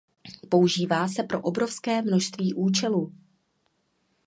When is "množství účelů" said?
2.01-3.13